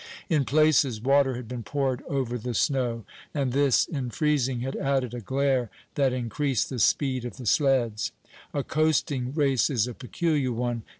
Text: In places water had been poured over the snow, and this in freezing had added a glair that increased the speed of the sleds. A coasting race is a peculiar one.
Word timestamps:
In 0.29 0.45
places 0.45 0.99
water 0.99 1.35
had 1.35 1.47
been 1.47 1.61
poured 1.61 2.01
over 2.07 2.35
the 2.35 2.55
snow, 2.55 3.05
and 3.35 3.51
this 3.51 3.85
in 3.85 4.09
freezing 4.09 4.61
had 4.61 4.75
added 4.75 5.13
a 5.13 5.21
glair 5.21 5.69
that 5.93 6.11
increased 6.11 6.71
the 6.71 6.79
speed 6.79 7.23
of 7.23 7.37
the 7.37 7.45
sleds. 7.45 8.11
A 8.51 8.63
coasting 8.63 9.31
race 9.35 9.69
is 9.69 9.85
a 9.85 9.93
peculiar 9.93 10.53
one. 10.53 10.81